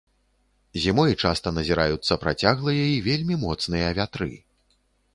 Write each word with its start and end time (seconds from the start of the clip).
Зімой 0.85 1.13
часта 1.23 1.53
назіраюцца 1.59 2.19
працяглыя 2.25 2.85
і 2.97 2.99
вельмі 3.11 3.41
моцныя 3.47 3.97
вятры. 4.01 4.35